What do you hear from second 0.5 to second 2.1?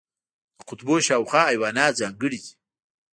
د قطبونو شاوخوا حیوانات